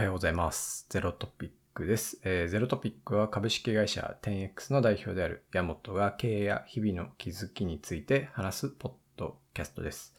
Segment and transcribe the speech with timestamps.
[0.00, 0.86] はようございます。
[0.88, 2.22] ゼロトピックです。
[2.24, 10.16] えーゼロトピックは株式会社 10X の代表である山本が経営や日々の気づきについて話すポッドキャストです。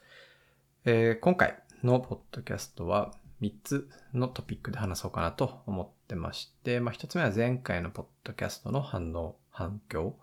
[0.86, 10.16] えー今回のポッドキャストは3つのトピックで話そうかなと思ってまして、まあ、1つ目は前回のポッドキャストの反応、反響。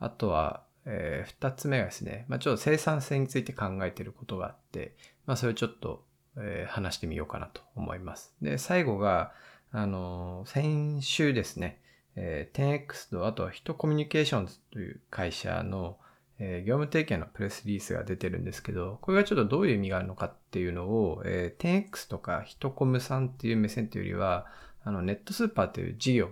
[0.00, 6.04] あとは、え2つ目がですね、まあ、ちょっと生産性について考えていることがあって、まあ、それをちょっと
[6.38, 8.34] えー話してみようかなと思います。
[8.42, 9.32] で、最後が、
[9.72, 11.80] あの先週ですね、
[12.16, 15.98] えー 10X とあとはヒトコミュニケーションズという会社の、
[16.38, 24.46] えー業務提携のプレスリリースが出てるんですけど、これがちょっとどういう意味があるのかっていうのを、えー 10X とかヒトコムさんっていう目線というよりは、
[24.84, 26.30] あのネットスーパーという事業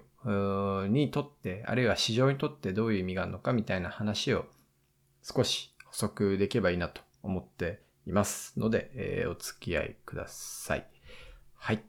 [0.88, 4.44] にとって、あるいは市場にとってどういう意味があるのかみたいな話を
[5.22, 10.86] 少し補足できればいいなと思っていますので、えーお付き合いください。
[11.54, 11.84] はい。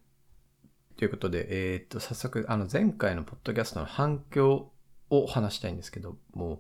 [0.98, 4.72] ということで、えーっと、早速、あの、前回のポッドキャストの反響
[5.10, 6.60] を話したいんですけども、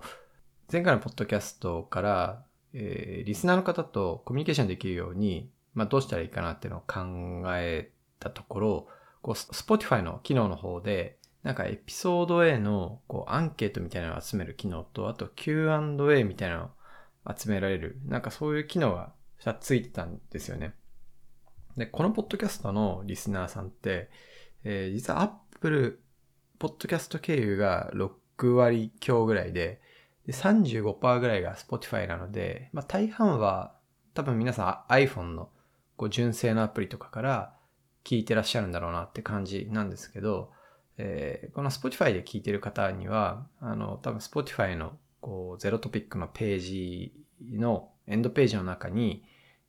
[0.71, 8.87] 前回のポッドキャストから、えーリスナーの方とコミュニケーションできるように、まあ、どうしたらいいかなっていうのを考えたところ、
[9.21, 16.69] こう、Spotify の機能の方で、なんかエピソード A のこうアンケートみたいなのを集める機能と、あと Q&A みたいなのを
[17.37, 19.11] 集められる、なんかそういう機能が
[19.43, 20.73] 2つついてたんですよね。
[21.77, 24.09] で、このポッドキャストのリスナーさんって、
[24.63, 25.99] えー実は Apple
[26.59, 29.81] ポッドキャスト経由が6割強ぐらいで、
[30.25, 33.75] で35%ぐらいが Spotify なので、まあ大半は
[34.13, 35.49] 多分皆さん iPhone の
[35.97, 37.53] こう純正のアプリとかから
[38.03, 40.51] 聞いてらっしゃるんだろうなって感じなんですけど、
[40.97, 47.13] えーこの Spotify で聞いてる方には、あの、多分 Spotify のこうゼロトピックのページ
[47.51, 49.23] のエンドページの中に、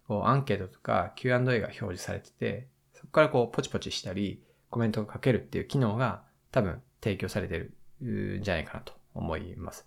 [0.07, 9.87] こうアンケートとか Q&A が表示されてて、そこからこうポチポチしたりコメントをかけるっていう機能が多分提供されてるんじゃないかなと思います。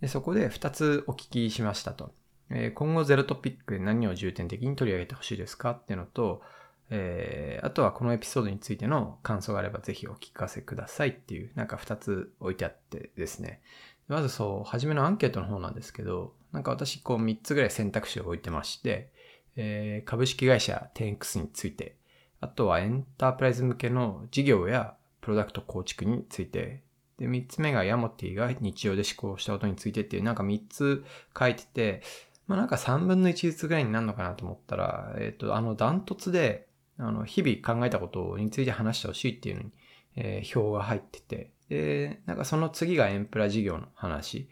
[0.00, 2.12] でそこで2つお聞きしましたと。
[2.50, 6.42] えー今後ゼロトピックで何を重点的に取り上げてほしいですかっていうのと、
[6.90, 13.60] えーあとはこのエピソードについての感想があればぜひお聞かせくださいっていう、なんか2つ置いてあってですね。
[14.08, 19.10] まずそう、初めのアンケートの方なんですけど、なんか私こう3つぐらい選択肢を置いてまして、
[19.56, 21.96] えー株式会社 10X について、
[22.40, 26.82] あとはエンタープライズ向けの事業やプロダクト構築について、
[27.18, 31.04] で、3つ目がヤモティが日常で思考したことについてっていう、なんか3つ
[31.38, 32.02] 書いてて、
[32.46, 36.66] まあなんか3分の1ずつぐらいになるのかなと思ったら、えっ、と、あの、ダントツで、
[36.98, 39.70] あの、日々考えたことについて話してほしいっていうのに、
[40.16, 44.48] えー表が入ってて、で、なんかその次がエンプラ事業の話。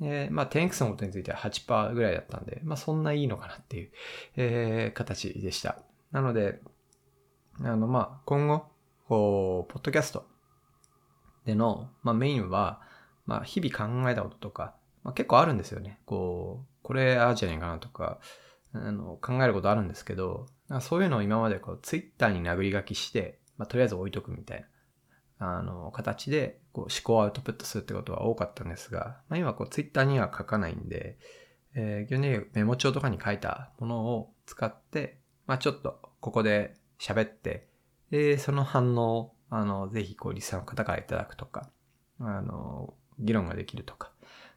[0.00, 3.90] で、まあ 10X のことについては8%ぐらいだったんで、まあそんないいのかなっていう、
[4.36, 5.78] えー形でした。
[6.12, 6.60] なので、
[7.60, 8.66] あの、まあ今後、
[9.08, 10.26] こう、ポッドキャスト
[11.44, 12.80] での、まあメインは、
[13.24, 16.00] まあ日々考えたこととか、まあ結構あるんですよね。
[16.04, 18.18] こう、これああじゃないかなとか、
[18.72, 20.46] あの考えることあるんですけど、
[20.80, 24.66] そういうのを今までこうツイッターに殴り書きして、まあとりあえず置いとくみたいな、
[25.38, 31.18] あの、形でこう思考アウトプットするってことは多かったんですが、まあ今こうツイッターには書かないんで、
[31.74, 37.68] えー、基本的にメモ帳とかに書いたものを使って、まあちょっとここで喋って、
[38.10, 41.70] で、その反応を、あの、ぜひこうリスナーの方からいただくとか、
[42.18, 44.12] あの、議論ができるとか、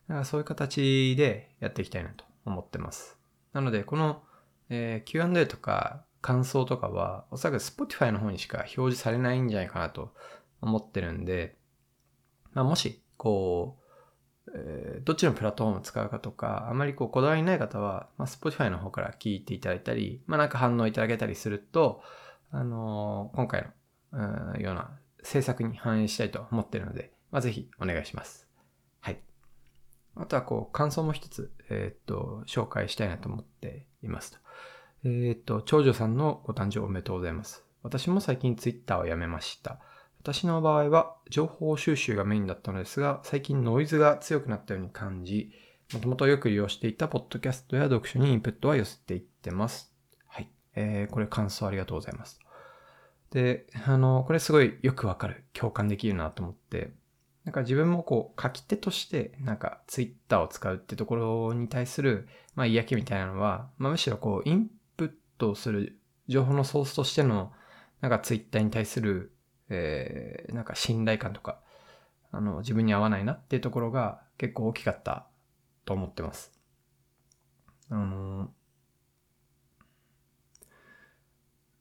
[0.07, 3.17] なんかそういう形でやっていきたいなと思ってます。
[3.53, 4.23] なので、この、
[4.69, 10.13] えー Q&A とか感想とかは、おそらく Spotify の方にしか表示されないんじゃないかなと
[10.61, 11.57] 思ってるんで、
[12.53, 13.77] まあ、もし、こ
[14.47, 22.01] う、えーどっちのプラットフォームを使うかとか、あまりこうこだわりない方は、まあ、Spotify の方から聞いていただいたり、まあ、なんか反応いただけたりすると、
[22.51, 23.69] あのー今回
[24.11, 28.47] の、うような制作に反映したいと思ってるので、まあ、ぜひお願いします。
[28.99, 29.19] はい。
[30.15, 34.39] あとはこう、感想も一つ、えーっと、紹介したいなと思っていますと。
[35.05, 37.63] えーっと、長女さんのご誕生おめでとうございます。
[37.83, 39.79] 私も最近 Twitter をやめました。
[40.21, 45.51] 私の場合は情報収集がメインだったのですが、最近ノイズが強くなったように感じ、
[45.93, 49.93] もともとよく利用していたポッドキャストや読書にインプットは寄せていってます。
[50.27, 50.51] はい。
[50.75, 52.39] えー、これ感想ありがとうございます。
[53.31, 55.45] で、あの、これすごいよくわかる。
[55.53, 56.91] 共感できるなと思って、
[57.45, 64.67] なんか自分もこう書き手としてなんかツイッターを使うってところに対するまあ嫌気みたいなのは、まあむしろこうイン
[64.97, 67.51] プットする情報のソースとしての
[68.01, 69.31] なんかツイッターに対する
[69.69, 71.59] えーなんか信頼感とか、
[72.31, 75.27] あの、自分に合わないなっていうところが結構大きかった
[75.85, 76.51] と思ってます。
[77.89, 78.51] あの、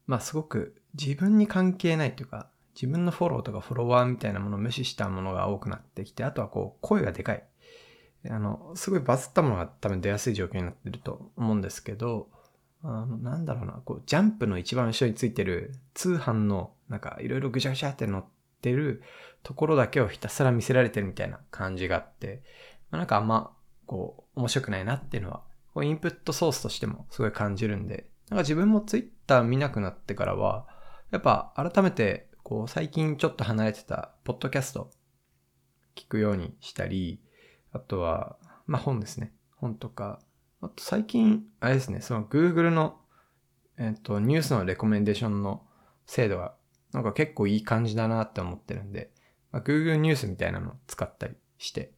[0.06, 7.44] まあすごく自分に関係ないというか、自分のフォローとかフォロワーみたいなものを無視したものが多くなってきて、あとはこう、声がでかい。
[8.30, 12.28] あの、すごいバズったものが多分出やすい状況になってると思うんですけど、
[12.82, 18.24] あの、なんだろうな、こう、ジャンプの一番後ろについてる通販の、なんか、いろいろぐちゃぐちゃって乗っ
[18.60, 19.02] てる
[19.42, 22.42] ところだけをひたすら見せられてるみたいな感じがあって、
[22.90, 23.52] まあ、なんかあんま、
[23.86, 25.42] こう、面白くないなっていうのは、
[25.74, 30.66] こう、インプットソースとしてもすごい感じるんで、なんか自分もツイッター見なくなってからは、
[31.10, 34.90] やっぱ改めて、こう、最近ちょっと離れてた、ポッドキャスト、
[35.94, 37.20] 聞くようにしたり、
[37.72, 38.36] あとは、
[38.66, 39.32] まあ本ですね。
[39.56, 40.20] 本とか、
[40.60, 43.00] あと最近、あれですね、その Google の、
[43.78, 45.66] えっ、と、ニュースのレコメンデーションの
[46.06, 46.54] 精度が、
[46.92, 49.10] なんか結構いい感じだなって思ってるんで、
[49.52, 51.92] まあ、Google ニュースみたいなのを使ったりして、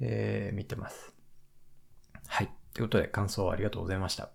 [0.00, 1.14] えー、見てます。
[2.26, 2.50] はい。
[2.72, 4.24] ということで、感想ありがとうございました。
[4.24, 4.30] っ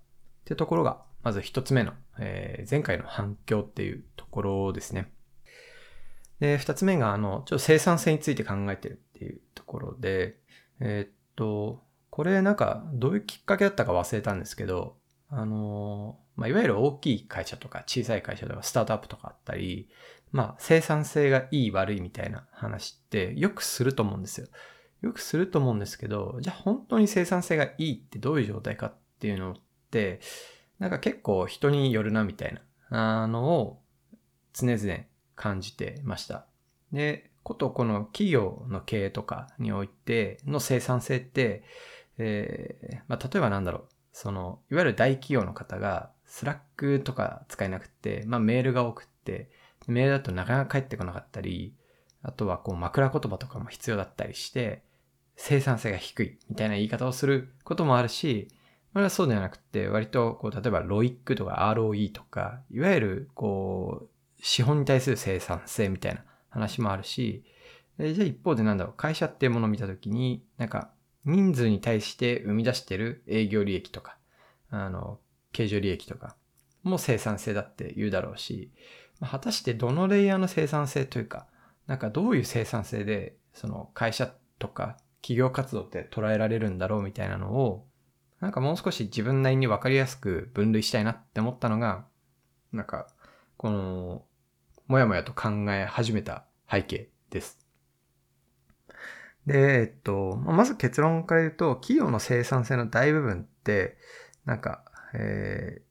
[0.46, 5.12] てところが、まず一つ目の、えー、前回の反響っていうところですね。
[6.40, 10.40] で、二つ目が、あの、ちょっと生産性について考えてるっていうところで、
[10.80, 14.98] えー、っと、これなんかどういうきっかけだったか忘れたんですけど、
[15.30, 19.90] あのまあ、いわゆる大きい会社とか小さい会社とかスタートアップとかあったり、
[20.32, 24.48] まあ、生産性がいい悪いみたいな話ってよくすると思うんですよ。
[25.02, 29.56] よくすると思うんですけど、じゃあ本当に生産性がいいってどういう状態かっていうのっ
[29.92, 30.20] て、
[30.78, 32.58] なんか結構人によるなみたい
[32.90, 33.82] なあのを
[34.54, 35.00] 常々
[35.36, 36.48] 感じてました。
[36.92, 41.64] で、ことこの企業の経営とかにおいての生産性って、
[42.18, 49.50] えー、まあ、例えばなんだろう、その、いわゆる大企業の方が、 Slack とか使えなくて、まあ、メールが多くって、
[49.88, 51.74] メールだとなかなか返ってこなかったり、
[52.22, 54.84] あとはこう枕言葉とかも必要だったりして、
[55.36, 58.50] 生産性が低いみたいな言い方をすることもあるし、
[58.94, 64.10] これはそうではなくて、割とこう、例えばロイックとか ROE とか、いわゆるこう、
[64.42, 67.44] 資本に対する生産性みたいな話もあるし、
[67.98, 70.92] じゃあ一方でなんだろう、会社っていうものを見たときに、なんか
[71.26, 74.18] 人数に対して生み出してる営業利益とか、
[74.70, 75.20] あの、
[75.52, 76.36] 経常利益とか
[76.84, 78.72] も生産性だって言うだろうし、
[79.22, 81.48] 果たしてどのレイヤーの生産性というか、
[81.88, 87.86] なんかどういう生産性で、その会社とか企業活動って捉えられるんだろうみたいなのを、
[88.40, 92.06] なんかもう少し自分なりにわかりやすく分類したいなって思ったのが、
[92.72, 93.08] なんか、
[93.58, 94.24] この、
[94.88, 97.69] もやもやと考え始めた背景です。
[99.50, 103.98] で、えっと、まず結論から言うと、企業の生産性の大部分って、
[104.46, 104.84] なんか、
[105.16, 105.82] え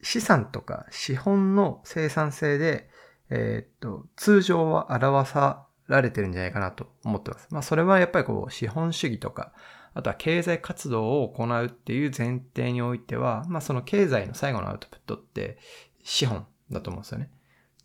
[0.00, 2.88] ー、資産とか資本の生産性で、
[3.28, 7.48] えー、っと、通常は表さられてるんじゃないかなと思ってます。
[7.50, 9.52] まあ、それはやっぱりこう、資本主義とか、
[9.94, 15.58] あとは経済活動を行うっていう前提においては、まあ、その経済の最後のアウトプットって
[16.04, 17.32] 資本だと思うんですよね。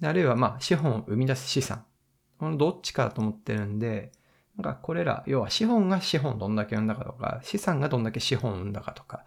[0.04, 1.86] あるいはまあ、資本を生み出す資産。
[2.38, 4.12] このどっちかと思ってるんで、
[4.58, 9.26] なんかこれら、要は資本が資本どんだけ生んだかとか、資産がどんだけ資本生んだかとか、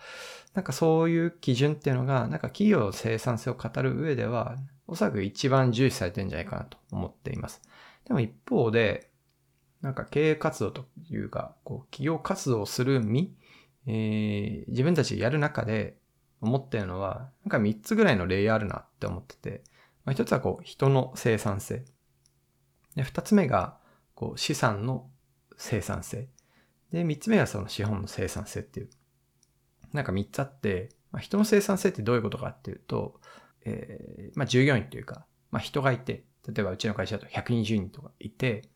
[0.54, 4.56] なんかそういう基準っていうのが、なんか企業の生産性を語る上では、
[4.86, 7.60] おそらく一番重視されてるんじゃないかなと思っています。
[8.06, 9.10] でも一方で、
[9.82, 13.34] なんか経営活動というか、こう企業活動をする身、
[13.86, 15.98] えー、自分たちやる中で
[16.40, 19.64] 思ってるのは、なんか3つぐらいのレイヤーあるなって思ってて、
[20.04, 21.84] まあ、1つはこう人の生産性。
[22.94, 23.76] で、2つ目が
[24.14, 25.10] こう資産の
[25.56, 26.28] 生産性。
[26.92, 28.90] で、三つ目はその資本の生産性っていう。
[29.92, 33.20] なんか三つあって、まあ、人の生産性ってどういうことかっていうと、
[33.64, 38.68] えー、まあ従業員というか、まあ人がいて、例えばうちの会社だと120人とかいて、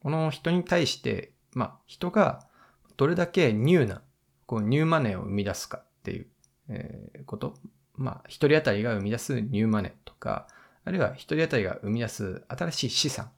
[0.00, 2.46] この人に対して、まあ人が
[2.96, 4.02] どれだけニューな、
[4.46, 6.26] こうニューマネーを生み出すかっていう、
[6.68, 7.54] えー、こと。
[7.94, 10.48] まあ一人当たりが生み出すニューマネーとか、
[10.84, 13.30] あるいは一人当たりが生み出す新しい資産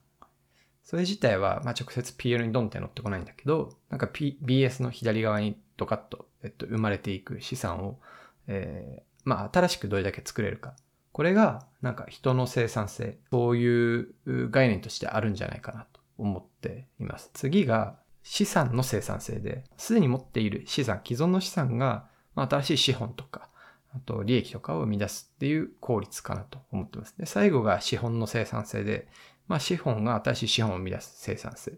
[0.89, 7.99] それ自体は、まあ、直接 PL にドンって乗ってこないんだけど、なんか、P、BS の左側にドカッと、えっと、生まれていく資産を、
[8.47, 10.73] えー、まあ、新しくどれだけ作れるか。
[11.11, 14.15] これが、なんか人の生産性、そういう
[14.49, 17.29] 概念としてあるんじゃないかなと思っています。
[17.35, 23.49] 次が、資産の生産性で、すでに持っている資産、既存の資産が、まあ、新しい資本とか、
[23.95, 27.15] あと利益とかを生み出すっていう効率かなと思ってます。
[27.15, 29.07] で、最後が資本の生産性で、
[29.49, 31.73] まあ、資本が新しい資本を生み出す生産性。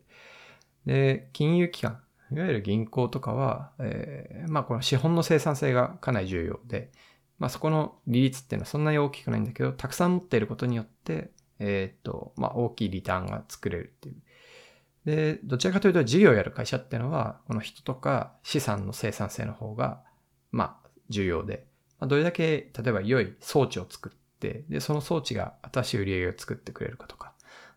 [0.85, 2.01] で、金融機関、
[2.31, 6.91] いわゆる銀行とかは、えー、まあ、この資本の生産性がかなり重要で、
[7.39, 14.15] まあ、そこの利率っていうのはそんなに大きくないんだけど、たくさん持っていることによって、えっ、と、まあ、大きいリターンが作れるっていう。
[15.05, 20.03] で、どちらかというと事業をやる会社っていうのは、この人とか資産の生産性の方が、
[20.51, 21.65] まあ、重要で、
[21.99, 27.30] まあ、どれだけ、例えば良い装置を作って、で、その装置が新しい売り上げを作ってくれるかとか、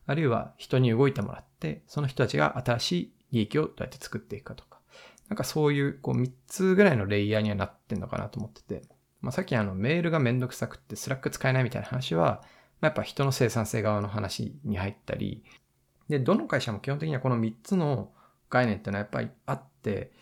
[0.06, 4.80] あるいは人に動いてもらって、その人たちが新しい利益をどうやって作っていくかとか、
[5.28, 8.82] なんかそういうこう3つぐらいのレイヤーにはなってんのかなと思ってて、
[9.20, 12.42] まあ、さっきあのメールがめんどくさくって Slack 使えないみたいな話は、
[12.80, 15.44] まあ、やっぱ人の生産性側の話に入ったり、
[16.08, 18.12] で、どの会社も基本的にはこの3つの
[18.50, 20.12] 概念っていうのはやっぱりあって、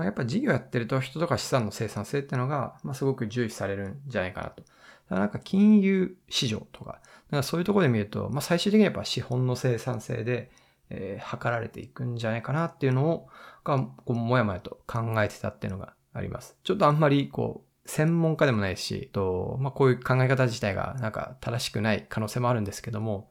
[0.00, 4.62] まあ、やっぱ事業やってると人とか資産の生産性ってのが、まあ、すごく重視されるんじゃないかなと。
[4.62, 4.74] だか
[5.10, 10.50] らなんか金融市場とか、かそういうところで見ると、まあ、最終的にはやっぱ資本の生産性で、
[10.88, 13.28] えー、測られていくんじゃないかなっていうのを、
[13.62, 16.56] が、こう、もやもやと考えてたっていうのがあります。
[16.64, 23.28] ちょっとあんまり、こう、専門家でもないし、と、まあ、こういう考え方自体が、なんか正しくない可能性もあるんですけども、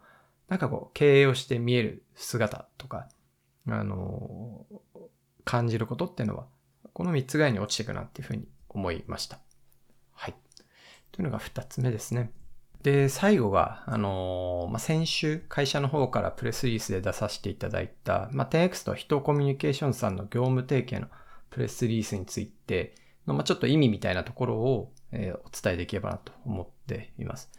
[0.50, 3.08] なんかこう、経営をして見える姿とか、
[3.68, 5.00] あのー、
[5.46, 6.46] 感じることっていうのは、
[6.94, 9.40] この3つぐらいに落ちていくなっていうふうに思いました。
[10.14, 10.36] はい。
[11.12, 12.32] というのが2つ目ですね。
[12.84, 21.10] で、最後が、あのー、まあ、先週会社の方からプレスリリースで出させていただいた、まあ、10X と人コミュニケーションさんの業務提携の
[21.50, 22.96] プレスリリースについて
[23.28, 27.52] の、まあ、ちょっと意味みたいなところを、えー、お伝えできればなと思っています。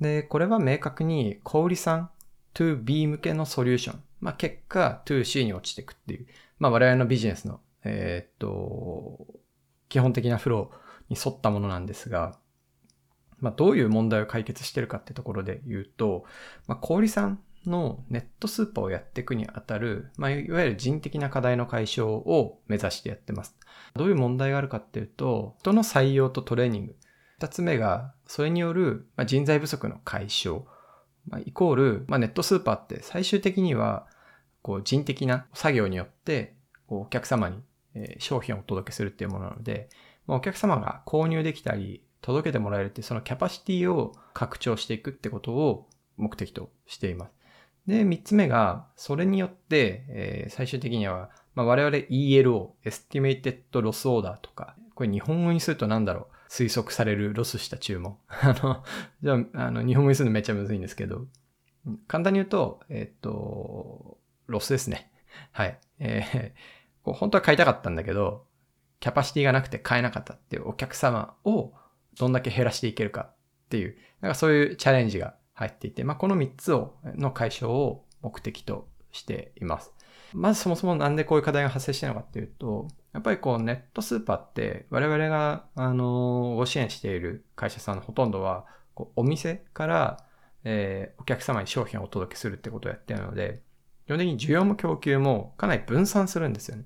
[0.00, 2.10] で、これは明確に小売さん
[2.54, 6.26] 2B 向けのソリューション、まあ、結果 2C に落ちていくっていう、
[6.58, 9.26] まあ、我々のビジネスの、えー、っと、
[9.88, 12.38] 基本的なフローに沿ったものなんですが、
[13.40, 16.24] まあ、どういう問題を解決してるかってところで言うと、
[16.66, 23.56] まあ、小売さんのネットスーパーをやっていくにあたる、まあ、いわゆる人的な課題の解消を目指してやってます。
[23.94, 26.96] どういう問題があるかっていうと、人の採用とトレーニング。
[27.38, 30.62] 二つ目が、それによる人材不足の解消。
[31.28, 34.06] まあ、イコール、まあ、ネットスーパーって最終的には、
[34.62, 36.54] こう人的な作業によって、
[36.86, 37.62] お客様に
[37.94, 39.88] え商品をお届けするっていうものなので、
[40.26, 47.32] まあ、お客様が購入できたり、届けてもらえるってそのキャパシティを拡張していくってことを目的としています。
[47.86, 56.34] で、三つ目が、それによって、え、最終的には、まあ、我々 ELO、Estimated Loss Order とか、これ日本語にすると何だろう？
[56.48, 58.18] 推測されるロスした注文。
[58.28, 58.84] あの、
[59.22, 61.26] じゃあ、あの、日本語にするのめっちゃむずいんですけど、
[62.06, 65.10] 簡単に言うと、えっ、と、ロスですね。
[65.50, 65.78] はい。
[65.98, 68.46] えー、こう本当は買いたかったんだけど、
[69.00, 71.72] キャパシティがなくて買えなかったっていうお客様を
[72.18, 73.34] どんだけ減らしていけるかっ
[73.68, 79.92] ていう、なんかそういうチャレンジが入っていて、まあ、この3つを、の解消を目的としています。
[80.32, 90.24] まずそもそもなんでこういう課題が発生してるのかっていうと、やっぱりこうネットスーパーって我々が、あの、ご支援している会社さんのほとんどは、こうお店から、
[90.64, 93.62] えー、お客様に商品をお届けするってことをやってるので、
[94.06, 96.84] 基本的に需要も供給もかなり分散するんですよね。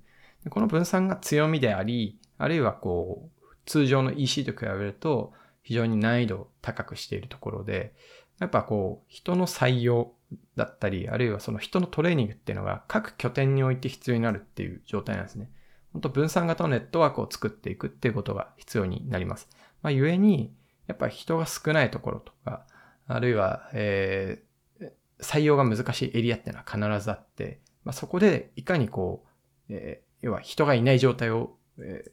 [0.51, 7.95] この分散が強みであり、あるいはこう、通常の EC と比べると非常に難易度を高くしているところで、
[8.39, 10.13] やっぱこう、人の採用
[10.57, 15.51] だったり、あるいはその人のトレーニングっていうのが各拠点において必要になるっていう状態なんですね。
[15.93, 19.49] 本当分散型のネットワークを作っていくっていうことが必要になります。
[19.83, 20.53] まあ、故に、
[20.87, 22.67] やっぱ人が少ないところとか、
[23.09, 29.25] あるいは、えー、採用が難しいエリアっていうのは必ずあって、まあ、そこでいかにこ
[29.71, 31.57] う、えー、要は人がいない状態を、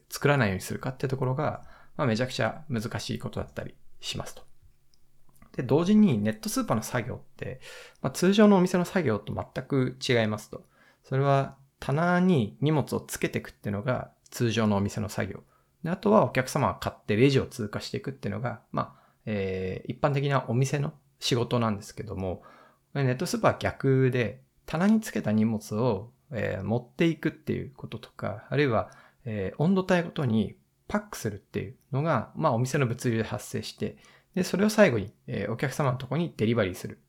[0.09, 1.63] 作らないようにするかってところが、
[1.95, 4.43] まあ、めちゃくちゃ難しいことだったりしますと。
[5.55, 7.61] で、同時にネットスーパーの作業って、
[8.01, 10.65] まあ、通常のお店の作業と全く違いますと。
[11.03, 15.43] それは棚に荷物をつけていくっていうのが通常のお店の作業。
[15.83, 22.43] であとはお客様が買ってレジを通過していくっていうのが、まあ、えー、一般的なお店の仕事なんですけども、
[22.93, 28.91] ネットスーパーは逆で、棚につけた荷物を、えー、持っていくっていうこととか、あるいは
[29.25, 30.55] えー、温度帯ごとに
[30.87, 33.97] パックするっていうのが、まあお店の物流で発生して、
[34.35, 36.99] で、それを最後に、えー、お客様のとこにデリバリーする。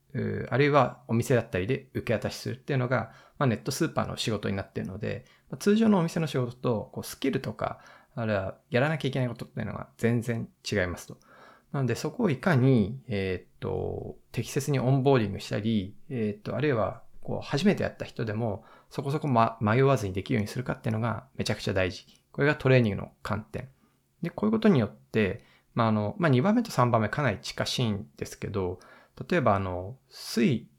[0.49, 7.81] あるいはお店だったりで受け渡しするっていうのが、まあ、ネットスーパーの仕事になっているので、まあ、通常のお店の仕事とこうスキルとか、
[8.15, 11.17] あるいはやらなきゃいけないことっていうのが全然違いますと。
[11.73, 18.63] なのでそこをいかに、えー、っと、適切にオンボーディングしたり、えー、っと、あるいはこう初めてやった人でも、
[18.95, 22.05] そこそこ、ま、迷わずにできるようにするかっていうのがめちゃくちゃ大事。
[22.31, 23.67] これがトレーニングの観点。
[24.21, 28.79] で、こういうことによって、まあ、あの、まあ、2番目と3番目かなり近しいんですけど、
[29.29, 30.69] 例えばあの、水、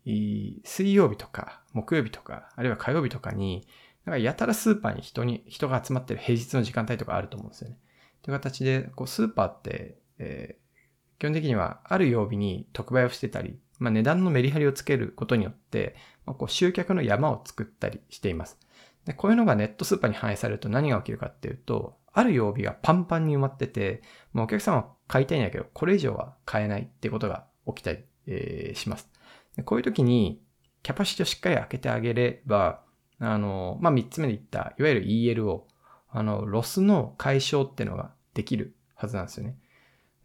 [0.65, 3.69] 水曜日とか木曜日とか、あるいは火曜日とかに、
[4.07, 7.77] なんかやたらスーパーに人に、人が集まってる平日の時間帯とかあると思うんですよね。
[8.23, 18.59] という形で、こう、スーパーって、えー、基本的にはある曜日に特売をしてたり、まあ、値段のメリハリをつけることによって、まあ、こう集客の山を作ったりしています。
[19.05, 24.03] で、こういうのがネットスーパーに反映されると何が起きるかっていうと、ある曜日がパンパンに埋まってて、
[24.33, 29.09] もうお客さんは買いたいんだけど、これ以上は買えないってことが起きたり、えー、します
[29.57, 29.63] で。
[29.63, 30.41] こういう時に、
[30.83, 32.83] キャパシティをしっかり開けてあげれば、
[33.19, 35.65] あの、まあ、3つ目で言った、いわゆる ELO、
[36.09, 39.59] あの、ロスの解消っていうのができるはずなんですよね。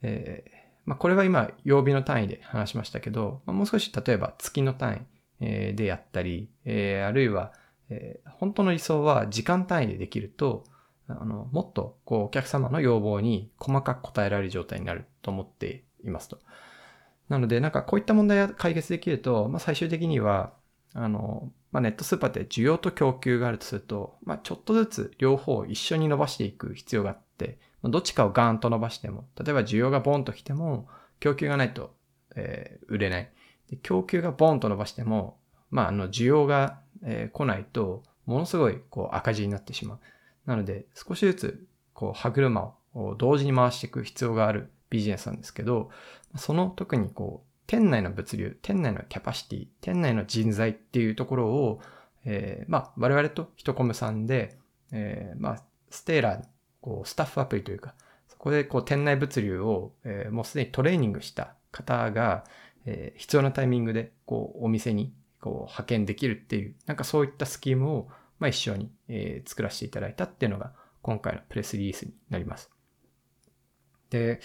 [0.01, 0.51] えー、
[0.85, 5.05] まあ、これは今、曜日の単位で話しましたけど、まあ、もう少し例えば月の単位、
[5.41, 7.51] でやったり、えー、あるいは、
[7.89, 10.63] えー、本当の理想は時間単位でできると、
[11.07, 16.39] あの、もっと、こう、お客様の要望に細かく答えられる状態になると思っていますと。
[17.27, 20.53] なので、なんかこういった問題が解決できると、まあ、最終的には、
[20.93, 30.87] あの、まあ、ネットスーパーって需要と供給があるとすると、まあ、ちょっとずつ両方一緒に伸ばしていく必要があって、どっちかをガーンと伸ばしても、例えば需要がボンと来ても、
[31.19, 31.95] 供給がないと、
[32.35, 33.31] えー、売れない。
[33.83, 35.37] 供給がボンと伸ばしても、
[35.69, 39.99] まあ、あの、需要が、えー、来ないと、ものすごい、こう、赤字になってしまう。
[40.45, 45.89] なので、少しずつ、こう、歯車を同時に回していく必要があるビジネスなんですけど、
[46.35, 51.81] その特にこう、店内の物流、店内のキャパシティ、店内の人材っていうところを、
[52.25, 54.57] えー、まあ、我々とヒトコムさんで、
[54.91, 56.43] えー、まあ、ステーラー、
[56.81, 57.95] こう、スタッフアプリというか、
[58.27, 62.43] そこでこう、店内物流を、えー、もうすでにトレーニングした方が、
[62.85, 68.09] えー、必要なタイミングで、こう、お店に、こう、派遣できるっていう、なんかそういったスキームを、
[68.39, 72.71] まあ、一緒に、えー、作らせていただいたっていうのが、今回のプレスリリースになります。
[74.09, 74.39] で、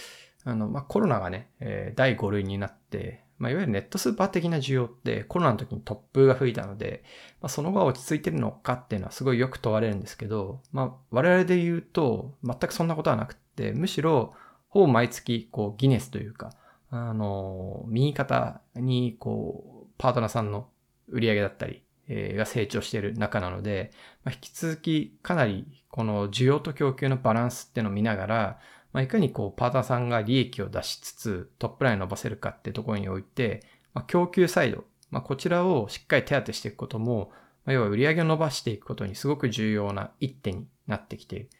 [0.44, 7.04] あの、まあ、コロナがね、えー、第5類になって、まあ、いわゆるネットスーパー的な需要ってコロナの時に突風が吹いたので、
[7.40, 14.34] まあ、その後は落ち着いてるのかっていうのはすごいよく問われるんですけど、まあ、我々で言うと全くそんなことはなくって、むしろ
[14.68, 16.52] ほぼ毎月こうギネスというか、
[16.90, 20.68] あの、右肩にこう、パートナーさんの
[21.08, 23.90] 売り上げだったり、え、が成長している中なので、
[24.24, 28.58] まあ、引き続きかなりこの需要と供給のバランスっていうのを見ながら、
[28.96, 33.62] まあ、いかにこう、パーターさんが利益を出しつつ、トップラインを伸ばせるかってところにおいて、
[33.92, 37.30] まあ、供給サイド、まあ、こちらをしっかり手当てしていくことも、
[37.66, 41.50] まあ、要は売り上げを伸ばしていくことにすごく重要な一手になってきている。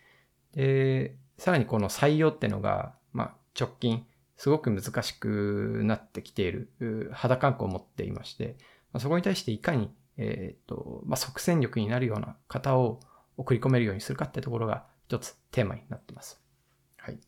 [0.55, 4.07] で、さらにこの採用ってのが、まあ、直近、
[4.38, 8.57] すごく難しくなってきている肌感覚を持っていまして、
[8.94, 13.01] まあ、そこに対していかに、えっ、ー、と、まあ、即戦力になるような方を
[13.37, 16.45] 送り込めるようにするかってところが一つテーマになっています。
[17.07, 17.19] はい。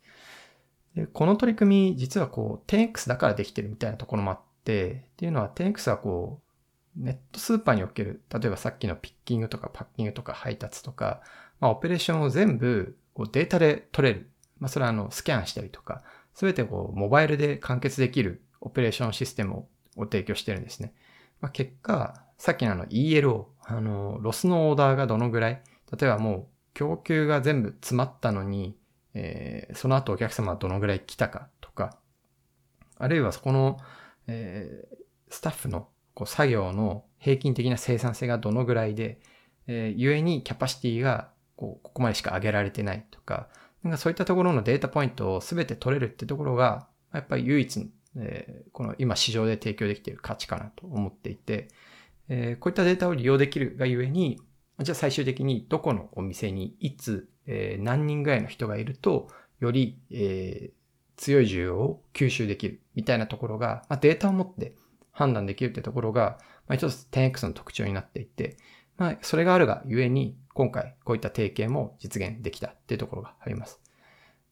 [0.94, 6.40] でこの取り組み、実はこう、10X だからできてるみたいなところもあって、っていうのは 10X はこ
[6.96, 11.22] う、ネットスーパーにおける、例えばさっきのピッキングとかパッキングとか配達とか、
[11.60, 14.30] まあ、オペレーションを全部こうデータで取れる。
[14.58, 16.02] まあ、それはあの、スキャンしたりとか、
[16.34, 20.92] すべてこう、モバイルで完結できるオペレーションシステムを提供してるんですね。
[21.40, 25.62] まあ、結果、さっきのあの ELO、あの、ロスのオーダーがどのぐらい、
[25.96, 28.76] 例えばもう供給が全部詰まったのに、
[29.14, 31.98] えー、その後お客様はどのぐらい来たかとか、
[32.98, 33.78] あるいはそこの、
[34.26, 34.96] えー、
[35.30, 39.20] スタッフのこう作業の平均的な生産性がどのぐらいで、
[39.66, 43.48] えー、ゆえにキャパシティがこうここまでしか上げられてないとか、
[43.82, 51.68] なんかそういったところのデータポイントを全て取れるってところが、やっぱり唯一、えー、この今市場で提供できている価値かなと思っていて、
[52.28, 54.40] えー、こういったデータを利用できるがゆえに、
[54.80, 60.72] じゃあ最終的にどこのお店にいつえー、何人ぐらいの人がいると、より、えー、
[61.16, 64.76] 強い需要を吸収できるみたいなところが、まあ、データを持って
[65.10, 68.56] 判断できるってところが、まあ、一つ 10X の特徴になっていて、
[68.98, 73.80] まあ、それがあるがゆえに、今回こういった提携も実現できたっていうところがあります。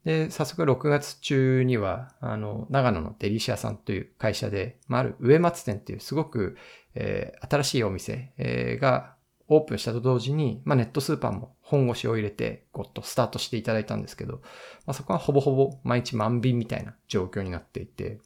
[0.04, 6.56] で、早速6月中には、あの、長野のデリシアさんという会社で、まあ、ある上松店っていうすごく、
[6.94, 9.15] えー、新しいお店、えー、が
[9.48, 14.40] オープンしたと同時に、まあ、ネットスーパーも本腰を入れて、ゴッとスタートしていただいたんですけど、
[14.86, 18.20] まあ、そこはほぼほぼ毎日満便みたいな状況になっていて、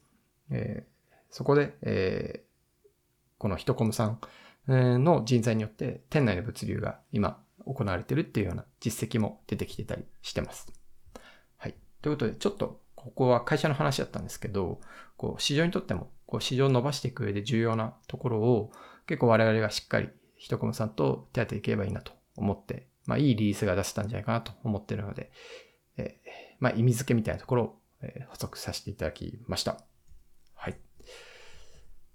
[0.49, 2.81] えー、そこで、えー、
[3.37, 4.19] このヒトコムさん
[4.67, 10.71] の人材によって店内の物流が今行われてるっていうような実績も出てきてたりしてます。
[11.57, 11.75] はい。
[12.01, 14.79] ということで、ちょっとここは会社の話だったんですけど、
[15.17, 18.71] こう市場にとってもこう市場を伸ばしていく上で重要なところを
[19.07, 20.09] 結構我々がしっかり
[20.41, 25.31] ひとこもさんと手当ていければいいなと思って、まあいいリリースが出せたんじゃないかなと思ってるので、
[25.97, 29.77] えー、まあ意味付けみたいなところを、えー、補足させていただきました。
[30.55, 30.79] はい。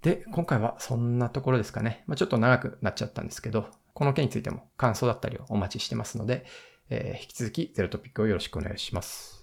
[0.01, 2.03] で、今回はそんなところですかね。
[2.05, 6.45] まあちょっと長くなっちゃったんですけど、この件についても感想だったりをお待ちしてますので、
[6.89, 9.35] えー、引き続きゼロトピックをよろしくお願いします。